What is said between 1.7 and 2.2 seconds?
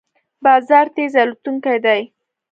دی